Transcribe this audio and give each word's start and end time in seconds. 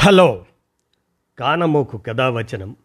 Hello. 0.00 0.44
కానమోకు 1.38 1.98
కథావచనం 1.98 2.76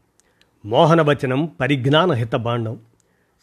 మోహనవచనం 0.66 1.46
పరిజ్ఞాన 1.46 2.12
హితబాండం 2.12 2.80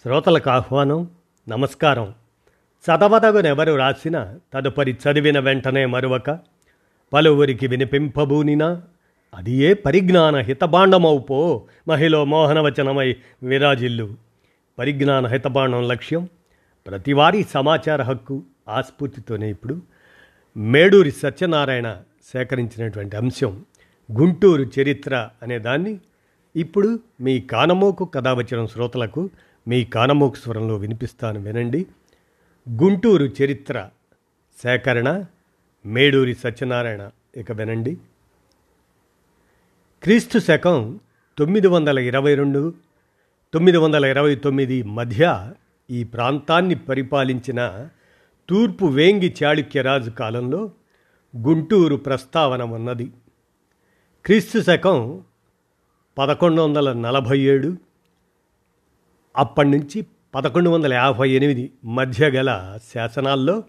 శ్రోతలకు 0.03 0.51
ఆహ్వానం 0.51 1.11
నమస్కారం. 1.49 2.15
చదవదగునెవరు 2.59 3.75
రాసిన 3.75 4.35
తదుపరి 4.55 4.93
చదివిన 4.93 5.39
వెంటనే 5.39 5.87
మరొక 5.87 6.39
పలువురికి 7.13 7.67
వినిపింపబూనినా 7.67 8.83
అది 9.35 9.53
ఏ 9.53 9.73
పరిజ్ఞాన 9.73 10.37
హితబాండమౌపో 10.37 11.63
మహిళ 11.89 12.17
మోహనవచనమై 12.17 13.17
విరాజిల్లు. 13.43 14.15
పరిజ్ఞాన 14.79 15.27
హితబాండం 15.27 15.89
లక్ష్యం 15.89 16.29
ప్రతివారీ 16.87 17.43
సమాచార 17.43 18.03
హక్కు 18.03 18.43
ఆస్ఫూర్తితోనే 18.69 19.51
ఇప్పుడు 19.51 19.83
మేడూరి 20.57 21.11
సత్యనారాయణ 21.11 21.97
సేకరించినటువంటి 22.33 23.17
అంశం 23.17 23.65
గుంటూరు 24.13 24.71
చరిత్ర 24.81 25.29
అనే 25.43 25.59
దాన్ని 25.59 26.01
ఇప్పుడు 26.57 27.01
మీ 27.21 27.41
కానమోకు 27.41 28.05
కథావచనం 28.05 28.67
శ్రోతలకు 28.67 29.31
మీ 29.69 29.85
కానమోకు 29.85 30.35
స్వరంలో 30.35 30.77
వినిపిస్తాను 30.77 31.41
వినండి. 31.41 31.87
గుంటూరు 32.71 33.25
చరిత్ర 33.43 33.89
సేకరణ 34.63 35.25
మేడూరి 35.87 36.35
సత్యనారాయణ. 36.35 37.11
ఇక 37.37 37.53
వినండి. 37.53 37.99
క్రీస్తు 40.03 40.39
శకం 40.39 41.01
తొమ్మిది 41.39 41.67
వందల 41.67 41.99
ఇరవై 41.99 42.35
రెండు 42.35 42.75
తొమ్మిది 43.55 43.79
వందల 43.79 44.05
ఇరవై 44.05 44.35
తొమ్మిది 44.35 44.83
మధ్య 44.83 45.53
ఈ 45.91 46.05
ప్రాంతాన్ని 46.05 46.75
పరిపాలించిన 46.75 47.89
తూర్పు 48.49 48.87
వేంగి 48.87 49.35
చాళుక్యరాజు 49.45 50.11
కాలంలో 50.11 50.71
గుంటూరు 51.37 51.97
ప్రస్తావన 51.97 52.63
ఉన్నది 52.63 53.13
క్రీస్తు 54.27 54.61
శకం 54.61 55.23
పదకొండు 56.19 56.63
వందల 56.63 56.93
నలభై 56.93 57.41
ఏడు 57.41 57.77
అప్పటి 59.37 59.69
నుంచి 59.69 60.07
పదకొండు 60.35 60.71
వందల 60.71 60.93
యాభై 60.93 61.31
ఎనిమిది 61.31 61.73
మధ్య 61.85 62.31
గల 62.31 62.79
శాసనాల్లో 62.95 63.63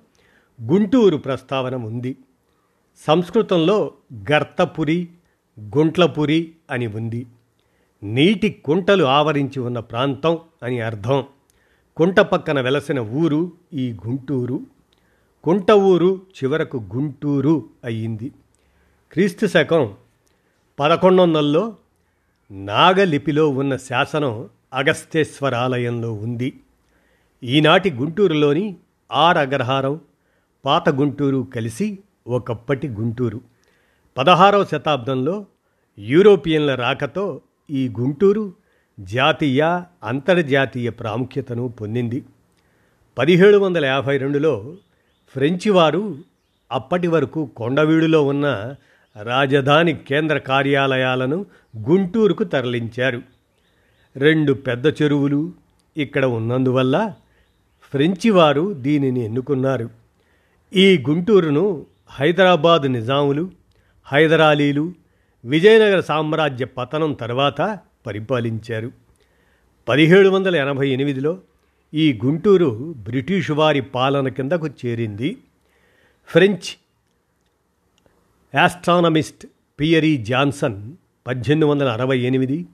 గుంటూరు 0.62 1.18
ప్రస్తావన 1.18 1.76
ఉంది 1.76 2.18
సంస్కృతంలో 3.08 3.92
గర్తపురి 4.32 5.08
గుంట్లపురి 5.60 6.52
అని 6.72 6.88
ఉంది. 6.88 7.28
నీటి 8.04 8.50
కుంటలు 8.50 9.04
ఆవరించి 9.04 9.60
ఉన్న 9.60 9.80
ప్రాంతం 9.80 10.40
అని 10.64 10.82
అర్థం. 10.82 11.24
కుంట 11.98 12.20
పక్కన 12.20 12.62
వెలసిన 12.62 13.00
ఊరు 13.00 13.52
ఈ 13.74 13.92
గుంటూరు. 13.92 14.60
కుంట 15.44 15.72
ఊరు 15.72 16.22
చివరకు 16.44 16.84
గుంటూరు 16.96 17.70
అయ్యింది. 17.86 18.32
క్రీస్తు 19.12 19.46
శకం 19.46 19.94
పదకొండు 20.80 21.22
వందల్లో 21.22 21.76
నాగలిపిలో 22.52 23.50
ఉన్న 23.50 23.78
శాసనం 23.78 24.50
అగస్తేశ్వరాలయంలో 24.74 26.14
ఉంది. 26.14 26.60
ఈనాటి 27.44 27.92
గుంటూరులోని 27.92 28.76
ఆర్ 29.12 29.38
అగ్రహారం 29.38 30.00
పాత 30.66 30.90
గుంటూరు 30.90 31.48
కలిసి 31.56 32.00
ఒకప్పటి 32.28 32.88
గుంటూరు. 32.88 33.42
పదహారవ 34.18 34.66
శతాబ్దంలో 34.66 35.46
యూరోపియన్ల 36.00 36.76
రాకతో 36.76 37.42
ఈ 37.70 37.90
గుంటూరు 38.00 38.54
జాతీయ 39.00 39.82
అంతర్జాతీయ 40.04 40.90
ప్రాముఖ్యతను 40.90 41.68
పొందింది. 41.68 42.26
పదిహేడు 43.18 43.58
వందల 43.58 43.86
యాభై 43.86 44.18
రెండులో 44.18 44.74
ఫ్రెంచి 45.34 45.70
వారు 45.70 46.18
అప్పటి 46.72 47.08
వరకు 47.08 47.46
కొండవీడులో 47.46 48.26
ఉన్న 48.26 48.76
రాజధాని 49.24 49.94
కేంద్ర 49.94 50.38
కార్యాలయాలను 50.38 51.46
గుంటూరుకు 51.90 52.44
తరలించారు. 52.44 53.22
రెండు 54.18 54.54
పెద్ద 54.54 54.88
చెరువులు 54.88 55.52
ఇక్కడ 55.98 56.26
ఉన్నందువల్ల 56.26 57.14
ఫ్రెంచి 57.92 58.30
వారు 58.30 58.74
దీనిని 58.74 59.26
ఎన్నుకున్నారు. 59.26 59.90
ఈ 60.74 61.04
గుంటూరును 61.10 61.86
హైదరాబాద్ 62.10 62.92
నిజాములు 62.92 63.52
హైదరాలీలు 64.06 64.94
విజయనగర 65.46 66.00
సామ్రాజ్య 66.00 66.66
పతనం 66.66 67.14
తర్వాత 67.14 67.80
పరిపాలించారు. 68.08 68.92
పదిహేడు 69.88 70.30
వందల 70.30 70.56
ఎనభై 70.56 70.90
ఎనిమిదిలో 70.90 71.38
ఈ 71.94 72.20
గుంటూరు 72.26 72.96
బ్రిటిషు 72.98 73.54
వారి 73.54 73.82
పాలన 73.82 74.28
కిందకు 74.28 74.68
చేరింది. 74.68 75.38
ఫ్రెంచ్ 76.28 76.78
యాస్ట్రానమిస్ట్ 78.56 79.48
పియరీ 79.80 80.18
జాన్సన్ 80.18 80.94
పద్దెనిమిది 81.28 81.72
వందల 81.72 81.90
అరవై 81.90 82.20
ఎనిమిది 82.20 82.66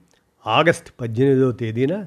ఆగస్ట్ 0.46 1.00
పద్దెనిమిదవ 1.00 1.52
తేదీన 1.52 2.06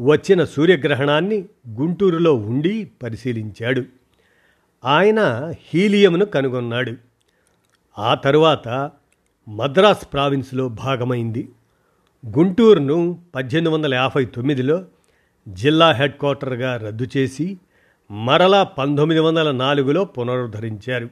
వచ్చిన 0.00 0.44
సూర్యగ్రహణాన్ని 0.44 1.44
గుంటూరులో 1.68 2.34
ఉండి 2.34 2.90
పరిశీలించాడు. 3.02 3.84
ఆయన 4.84 5.20
హీలియంను 5.58 6.24
కనుగొన్నాడు. 6.24 6.92
ఆ 7.98 8.14
తరువాత 8.14 8.90
మద్రాస్ 9.48 10.12
ప్రావిన్స్లో 10.12 10.68
భాగమైంది. 10.68 11.48
గుంటూరును 12.26 13.18
పద్దెనిమిది 13.34 13.74
వందల 13.74 13.94
యాభై 13.94 14.24
తొమ్మిదిలో 14.24 14.84
జిల్లా 15.48 15.92
హెడ్ 15.92 16.12
క్వార్టర్గా 16.12 16.76
రద్దు 16.76 17.06
చేసి 17.16 17.58
మరలా 18.10 18.62
పంతొమ్మిది 18.62 19.20
వందల 19.20 19.50
నాలుగులో 19.50 20.04
పునరుద్ధరించారు. 20.04 21.08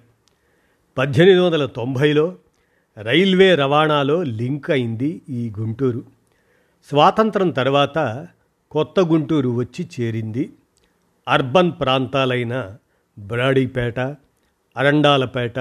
పద్దెనిమిది 0.98 1.40
వందల 1.40 1.66
తొంభైలో 1.66 2.36
రైల్వే 3.02 3.54
రవాణాలో 3.54 4.22
లింక్ 4.22 4.70
అయింది 4.70 5.22
ఈ 5.28 5.52
గుంటూరు. 5.58 6.04
స్వాతంత్రం 6.90 7.50
తర్వాత 7.50 8.26
కొత్త 8.70 9.00
గుంటూరు 9.00 9.48
వచ్చి 9.48 9.88
చేరింది. 10.00 10.52
అర్బన్ 11.28 11.72
ప్రాంతాలైన 11.80 12.76
బ్రాడీపేట 13.18 14.00
అరండాలపేట 14.76 15.58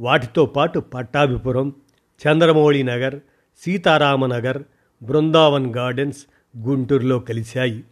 వాటితో 0.00 0.46
పాటు 0.46 0.80
పట్టాభిపురం 0.80 1.72
చంద్రమౌళి 2.26 2.82
నగర్ 2.82 3.20
సీతారామనగర్ 3.64 4.62
బృందావన్ 5.02 5.76
గార్డెన్స్ 5.76 6.26
గుంటూరులో 6.56 7.18
కలిశాయి. 7.18 7.84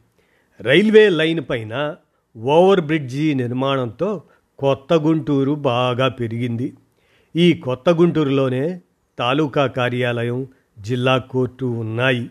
రైల్వే 0.61 1.09
లైన్ 1.09 1.41
పైన 1.51 1.97
ఓవర్ 2.37 2.81
బ్రిడ్జి 2.81 3.35
నిర్మాణంతో 3.35 4.23
కొత్త 4.59 4.95
గుంటూరు 4.95 5.53
బాగా 5.53 6.09
పెరిగింది. 6.09 6.75
ఈ 7.37 7.53
కొత్త 7.53 7.91
గుంటూరులోనే 7.91 8.81
తాలూకా 9.19 9.67
కార్యాలయం 9.67 10.47
జిల్లా 10.79 11.19
కోర్టు 11.19 11.67
ఉన్నాయి. 11.67 12.31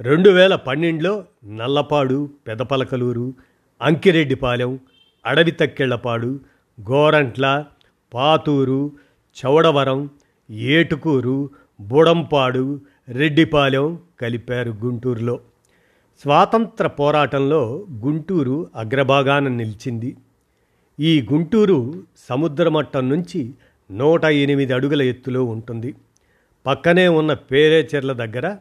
రెండు 0.00 0.30
వేల 0.30 0.54
పన్నెండులో 0.54 1.24
నల్లపాడు 1.46 2.30
పెదపలకలూరు 2.46 3.34
అంకిరెడ్డిపాలెం 3.82 4.78
అడవి 5.26 5.50
తక్కెళ్ళపాడు 5.50 6.40
గోరంట్ల 6.90 7.64
పాతూరు 8.14 8.92
చౌడవరం 9.36 10.10
ఏటుకూరు 10.50 11.50
బుడంపాడు 11.80 12.80
రెడ్డిపాలెం 13.08 13.98
కలిపారు 14.20 14.70
గుంటూరులో. 14.70 15.40
స్వాతంత్ర 16.22 16.86
పోరాటంలో 16.86 17.86
గుంటూరు 17.92 18.70
అగ్రభాగాన 18.76 19.48
నిలిచింది. 19.48 20.16
ఈ 21.00 21.26
గుంటూరు 21.32 22.02
సముద్ర 22.28 22.68
మట్టం 22.68 23.08
నుంచి 23.08 23.54
నూట 23.90 24.24
ఎనిమిది 24.24 24.72
అడుగుల 24.72 25.02
ఎత్తులో 25.02 25.44
ఉంటుంది. 25.44 25.94
పక్కనే 26.66 27.08
ఉన్న 27.08 27.32
పేరేచెర్ల 27.32 28.12
దగ్గర 28.12 28.56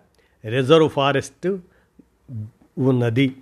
రిజర్వ్ 0.45 0.89
ఫారెస్ట్ 0.89 1.57
ఉన్నది. 2.77 3.35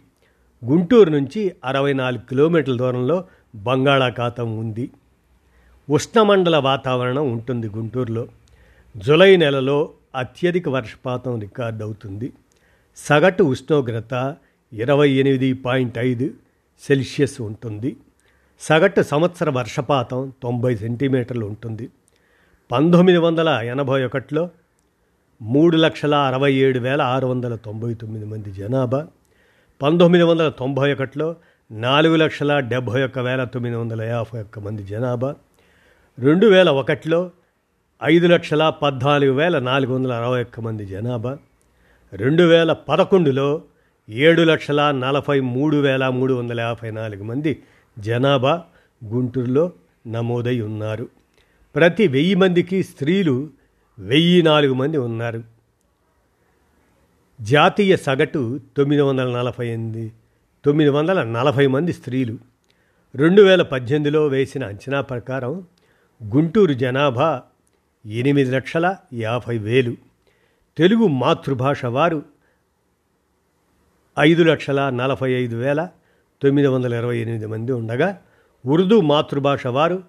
గుంటూరు 0.66 1.10
నుంచి 1.10 1.56
అరవై 1.66 1.94
నాలుగు 1.94 2.22
కిలోమీటర్ల 2.22 2.78
దూరంలో 2.78 3.26
బంగాళాఖాతం 3.56 4.58
ఉంది. 4.58 4.90
ఉష్ణమండల 5.90 6.58
వాతావరణం 6.58 7.32
ఉంటుంది 7.32 7.68
గుంటూరులో. 7.68 8.28
జులై 8.98 9.38
నెలలో 9.38 9.94
అత్యధిక 10.16 10.70
వర్షపాతం 10.70 11.40
రికార్డ్ 11.40 11.82
అవుతుంది 11.82 12.34
సగటు 12.98 13.44
ఉష్ణోగ్రత 13.44 14.36
ఇరవై 14.74 15.10
ఎనిమిది 15.10 15.54
పాయింట్ 15.54 15.98
ఐదు 15.98 16.34
సెల్సియస్ 16.88 17.42
ఉంటుంది. 17.42 17.98
సగటు 18.60 19.02
సంవత్సర 19.02 19.50
వర్షపాతం 19.50 20.34
తొంభై 20.44 20.76
సెంటీమీటర్లు 20.76 21.46
ఉంటుంది. 21.46 21.90
పంతొమ్మిది 22.72 23.18
వందల 23.18 23.50
ఎనభై 23.50 24.06
ఒకటిలో 24.06 24.50
మూడు 25.42 25.78
లక్షల 25.78 26.16
అరవై 26.16 26.54
ఏడు 26.54 26.80
వేల 26.80 27.02
ఆరు 27.02 27.28
వందల 27.28 27.56
తొంభై 27.56 27.94
తొమ్మిది 27.94 28.26
మంది 28.26 28.52
జనాభా. 28.52 29.08
పంతొమ్మిది 29.82 30.24
వందల 30.24 30.50
తొంభై 30.50 30.94
ఒకటిలో 30.94 31.36
నాలుగు 31.72 32.16
లక్షల 32.16 32.60
డెబ్భై 32.60 33.04
ఒక్క 33.04 33.20
వేల 33.20 33.44
తొమ్మిది 33.44 33.76
వందల 33.76 34.02
యాభై 34.02 34.42
ఒక్క 34.42 34.60
మంది 34.60 34.84
జనాభా. 34.84 35.36
రెండు 36.20 36.48
వేల 36.48 36.70
ఒకటిలో 36.70 37.32
ఐదు 38.04 38.28
లక్షల 38.28 38.70
పద్నాలుగు 38.70 39.32
వేల 39.32 39.60
నాలుగు 39.60 39.96
వందల 39.96 40.14
అరవై 40.14 40.42
ఒక్క 40.42 40.60
మంది 40.60 40.86
జనాభా. 40.86 41.38
రెండు 42.14 42.44
వేల 42.44 42.74
పదకొండులో 42.74 43.62
ఏడు 44.10 44.42
లక్షల 44.42 44.92
నలభై 44.92 45.40
మూడు 45.40 45.78
వేల 45.78 46.08
మూడు 46.08 46.34
వందల 46.34 46.60
యాభై 46.60 46.92
నాలుగు 46.92 47.24
మంది 47.24 47.64
జనాభా 48.00 48.64
గుంటూరులో 49.06 49.72
నమోదై 50.08 50.62
ఉన్నారు. 50.62 51.10
ప్రతి 51.76 52.08
వెయ్యి 52.08 52.36
మందికి 52.36 52.84
స్త్రీలు 52.84 53.50
వెయ్యి 54.00 54.44
నాలుగు 54.44 54.74
మంది 54.74 54.98
ఉన్నారు. 54.98 55.44
జాతీయ 57.42 57.98
సగటు 57.98 58.60
తొమ్మిది 58.78 59.02
వందల 59.02 59.38
నలభై 59.38 59.68
ఎనిమిది 59.68 60.12
తొమ్మిది 60.66 60.90
వందల 60.90 61.24
నలభై 61.24 61.68
మంది 61.68 61.94
స్త్రీలు. 61.94 62.38
రెండు 63.16 63.42
వేల 63.42 63.62
పద్దెనిమిదిలో 63.62 64.28
వేసిన 64.28 64.66
అంచనా 64.66 65.02
ప్రకారం 65.02 65.64
గుంటూరు 66.24 66.74
జనాభా 66.74 67.42
ఎనిమిది 68.06 68.52
లక్షల 68.52 68.96
యాభై 69.14 69.58
వేలు. 69.58 70.07
తెలుగు 70.78 71.08
మాతృభాష 71.08 71.86
వారు 71.86 72.24
ఐదు 74.20 74.44
లక్షల 74.44 74.90
నలభై 74.90 75.32
ఐదు 75.32 75.56
వేల 75.56 75.90
తొమ్మిది 76.44 76.68
వందల 76.68 76.94
ఇరవై 76.94 77.18
ఎనిమిది 77.18 77.46
మంది 77.46 77.72
ఉండగా 77.72 78.18
ఉర్దూ 78.66 79.02
మాతృభాష 79.02 79.68
వారు 79.68 80.04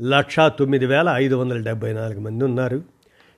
లక్షా 0.00 0.48
తొమ్మిది 0.48 0.86
వేల 0.86 1.08
ఐదు 1.08 1.34
వందల 1.34 1.58
డెబ్బై 1.58 1.92
నాలుగు 1.92 2.20
మంది 2.20 2.44
ఉన్నారు. 2.44 2.82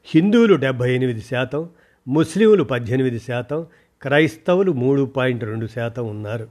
హిందువులు 0.04 0.54
డెబ్భై 0.54 0.94
ఎనిమిది 0.94 1.20
శాతం 1.20 1.68
ముస్లింలు 2.08 2.64
పద్దెనిమిది 2.64 3.18
శాతం 3.18 3.66
క్రైస్తవులు 4.02 4.72
మూడు 4.72 5.02
పాయింట్ 5.02 5.44
రెండు 5.44 5.66
శాతం 5.66 6.08
ఉన్నారు. 6.08 6.48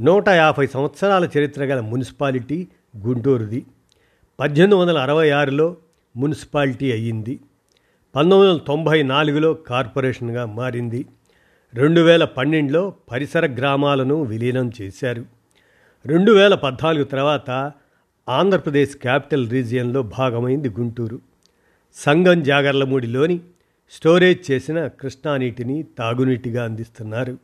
నూట 0.00 0.28
యాభై 0.28 0.66
సంవత్సరాల 0.66 1.28
చరిత్ర 1.38 1.64
గల 1.64 1.80
మున్సిపాలిటీ 1.80 2.68
గుంటూరుది. 2.98 3.66
పద్దెనిమిది 4.40 4.80
వందల 4.80 4.98
అరవై 4.98 5.30
ఆరులో 5.30 5.76
మున్సిపాలిటీ 6.16 6.92
అయ్యింది. 6.92 7.40
పంతొమ్మిది 8.16 8.52
వందల 8.52 8.64
తొంభై 8.66 9.02
నాలుగులో 9.02 9.54
కార్పొరేషన్గా 9.54 10.44
మారింది. 10.44 11.06
రెండు 11.74 12.00
వేల 12.00 12.24
పన్నెండులో 12.24 12.94
పరిసర 13.12 13.46
గ్రామాలను 13.46 14.22
విలీనం 14.22 14.72
చేశారు. 14.82 15.24
రెండు 16.06 16.32
వేల 16.32 16.54
పద్నాలుగు 16.54 17.04
తర్వాత 17.04 17.72
ఆంధ్రప్రదేశ్ 18.28 18.96
క్యాపిటల్ 18.96 19.50
రీజియన్లో 19.50 20.02
భాగమైంది 20.02 20.68
గుంటూరు. 20.68 21.20
సంగం 21.94 22.42
జాగర్లమూడిలోని 22.42 23.40
స్టోరేజ్ 23.90 24.50
చేసిన 24.50 24.86
కృష్ణానీటిని 24.86 25.82
తాగునీటిగా 25.82 26.64
అందిస్తున్నారు. 26.64 27.38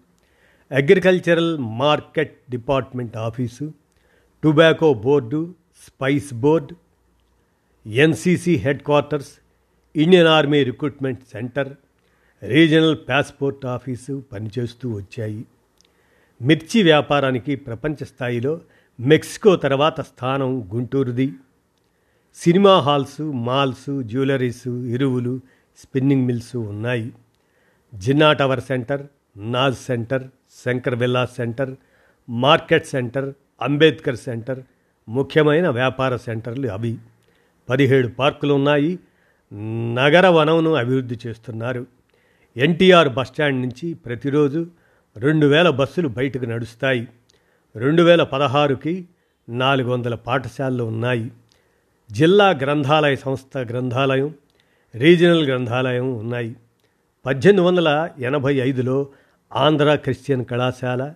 Agricultural 0.70 1.58
market 1.58 2.38
department 2.50 3.16
office 3.16 3.72
tobacco 4.44 4.94
board 4.94 5.54
spice 5.86 6.34
board 6.34 6.76
NCC 7.88 8.56
headquarters 8.82 9.41
Indian 9.96 10.28
army 10.28 10.64
recruitment 10.64 11.20
centre 11.32 11.68
regional 12.42 12.96
passport 13.08 13.66
office 13.66 14.24
పనిచేస్తూ 14.32 14.90
వచ్చాయి. 14.90 15.44
మిర్చి 16.42 16.82
వ్యాపారానికి 16.82 17.56
ప్రపంచ 17.56 18.04
స్థాయిలో 18.04 18.60
మెక్సికో 19.00 19.56
తర్వాత 19.56 20.00
స్థానం 20.00 20.70
గుంటూరుది. 20.74 21.32
సినిమా 22.34 22.80
హాల్స్ 22.80 23.20
మాల్స్ 23.20 24.02
జ్యువెలరీస్ 24.02 24.68
ఎరువులు 24.68 25.40
స్పిన్నింగ్ 25.78 26.26
మిల్స్ 26.26 26.56
ఉన్నాయి. 26.56 27.12
Jinnah 27.94 28.32
tower 28.32 28.60
centre 28.60 29.06
Naaz 29.36 29.76
centre 29.76 30.24
Shankar 30.64 30.94
villa 30.94 31.26
centre 31.26 31.76
market 32.30 32.86
centre 32.86 33.34
Ambedkar 33.62 34.16
centre 34.16 34.62
ముఖ్యమైన 35.08 35.68
వ్యాపార 35.68 36.16
సెంటర్లు 36.16 36.68
అవి. 36.68 36.98
పదిహేడు 37.68 38.08
పార్కులు 38.08 38.54
ఉన్నాయి. 38.54 38.98
నగర 39.98 40.28
వనంను 40.28 40.74
అభివృద్ధి 40.74 41.18
చేస్తున్నారు. 41.26 41.86
ఎన్టీఆర్ 42.56 43.08
బస్టాండ్ 43.08 43.60
నుంచి 43.60 43.94
ప్రతిరోజు 43.94 44.66
రెండు 45.16 45.46
వేల 45.46 45.70
బస్సులు 45.70 46.08
బయటకు 46.08 46.44
నడుస్తాయి. 46.44 47.08
రెండు 47.76 48.02
వేల 48.02 48.22
పదహారుకి 48.22 49.08
నాలుగు 49.48 49.90
వందల 49.90 50.14
పాఠశాలలు 50.14 50.84
ఉన్నాయి. 50.84 51.30
జిల్లా 52.10 52.50
గ్రంథాలయ 52.50 53.16
సంస్థ 53.16 53.58
గ్రంథాలయం 53.58 54.34
రీజనల్ 54.94 55.44
గ్రంథాలయం 55.46 56.14
ఉన్నాయి. 56.14 56.56
పద్దెనిమిది 57.26 57.66
వందల 57.66 58.10
ఎనభై 58.18 58.54
ఐదులో 58.54 59.08
ఆంధ్ర 59.52 59.94
క్రిస్టియన్ 59.94 60.44
కళాశాల 60.44 61.12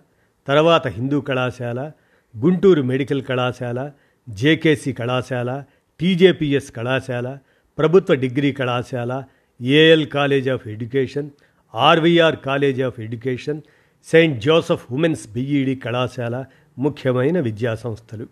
తర్వాత 0.47 0.87
హిందూ 0.87 1.21
కళాశాల 1.21 1.91
గుంటూరు 2.37 2.81
మెడికల్ 2.81 3.23
కళాశాల 3.23 3.91
జేకేసి 4.29 4.93
కళాశాల 4.93 5.63
టీజేపీఎస్ 5.99 6.71
కళాశాల 6.71 7.37
ప్రభుత్వ 7.77 8.13
డిగ్రీ 8.13 8.51
కళాశాల 8.51 9.23
AL 9.61 10.07
college 10.07 10.49
of 10.49 10.67
education 10.67 11.29
RVR 11.75 12.35
college 12.35 12.81
of 12.81 12.99
education 12.99 13.61
Saint 14.03 14.41
Joseph 14.41 14.85
women's 14.91 15.33
BEd 15.33 15.75
కళాశాల 15.75 16.45
ముఖ్యమైన 16.77 17.39
విద్యా 17.39 17.75
సంస్థలు. 17.75 18.27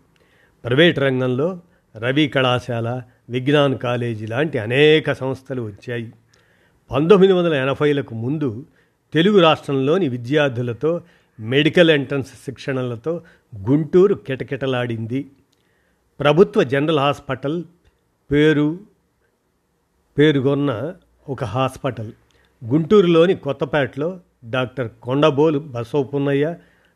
ప్రైవేట్ 0.63 1.00
రంగంలో 1.00 1.62
రవి 1.97 2.27
కళాశాల 2.27 3.01
విజ్ఞాన్ 3.30 3.77
కాలేజీ 3.77 4.25
లాంటి 4.25 4.57
అనేక 4.57 5.12
సంస్థలు 5.12 5.62
వచ్చాయి. 5.62 6.13
పంతొమ్మిది 6.91 7.33
వందల 7.33 7.53
ఎనభైలకు 7.53 8.15
ముందు 8.15 8.65
తెలుగు 9.13 9.39
రాష్ట్రంలోని 9.39 10.09
విద్యార్థులతో 10.09 11.01
మెడికల్ 11.39 11.89
ఎంట్రన్స్ 11.89 12.30
శిక్షణలతో 12.45 13.21
గుంటూరు 13.69 14.13
కిటకిటలాడింది. 14.13 15.27
ప్రభుత్వ 16.19 16.63
జనరల్ 16.63 17.00
హాస్పిటల్ 17.00 17.63
పేరు 18.31 18.80
పేరుగొన్న 20.17 20.94
ఒక 21.29 21.44
హాస్పిటల్. 21.44 22.12
గుంటూరులోని 22.65 23.35
కొత్తపేటలో 23.35 24.19
డాక్టర్ 24.45 24.89
కొండబోలు 25.01 25.59
బసవపున్నయ్య 25.59 26.56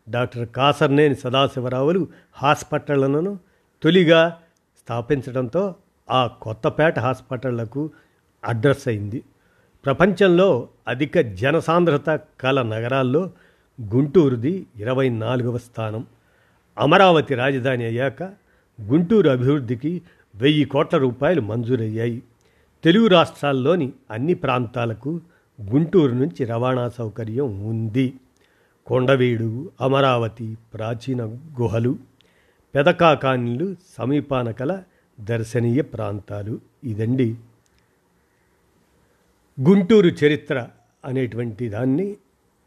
డాక్టర్ 0.09 0.47
కాసర్నేని 0.47 1.15
సదాశివరావులు 1.15 2.07
హాస్పిటళ్ళను 2.33 3.39
తొలిగా 3.83 4.37
స్థాపించడంతో 4.77 5.75
ఆ 6.09 6.27
కొత్తపేట 6.27 6.99
హాస్పిటళ్ళకు 6.99 7.89
అడ్రస్ 8.45 8.87
అయింది. 8.87 9.23
ప్రపంచంలో 9.85 10.67
అధిక 10.87 11.19
జనసాంద్రత 11.19 12.19
కల 12.39 12.61
నగరాల్లో 12.61 13.31
గుంటూరుది 13.81 14.65
ఇరవై 14.77 15.09
నాలుగవ 15.09 15.57
స్థానం. 15.57 16.05
అమరావతి 16.77 17.35
రాజధాని 17.35 17.85
అయ్యాక 17.85 18.23
గుంటూరు 18.81 19.29
అభివృద్ధికి 19.29 20.01
వెయ్యి 20.35 20.65
కోట్ల 20.65 20.97
రూపాయలు 20.97 21.41
మంజూరయ్యాయి. 21.41 22.23
తెలుగు 22.83 23.07
రాష్ట్రాల్లోని 23.07 23.93
అన్ని 24.11 24.33
ప్రాంతాలకు 24.33 25.21
గుంటూరు 25.61 26.11
నుంచి 26.11 26.45
రవాణా 26.45 26.89
సౌకర్యం 26.89 27.65
ఉంది. 27.65 28.13
కొండవీడు 28.85 29.71
అమరావతి 29.81 30.57
ప్రాచీన 30.73 31.25
గుహలు 31.61 31.97
పెదకాకానిలు 32.75 33.75
సమీపాన 33.97 34.51
కల 34.51 34.83
దర్శనీయ 35.19 35.81
ప్రాంతాలు 35.81 36.59
ఇదండి. 36.83 37.35
గుంటూరు 39.61 40.07
చరిత్ర 40.07 40.67
అనేటువంటి 41.05 41.69
దాన్ని 41.69 42.17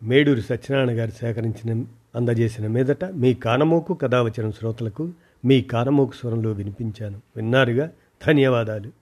మేడూరు 0.02 0.40
సత్యనారాయణ 0.40 1.00
గారు 1.00 1.10
సేకరించిన 1.10 1.84
అందజేసిన 2.14 2.66
మీదట 2.66 3.04
మీ 3.04 3.34
కానమోకు 3.34 3.94
కథావచన 3.94 4.50
శ్రోతలకు 4.50 5.12
మీ 5.44 5.62
కానమోకు 5.62 6.12
స్వరంలో 6.12 6.52
వినిపించాను. 6.52 7.20
విన్నారుగా? 7.36 7.90
ధన్యవాదాలు. 8.26 9.01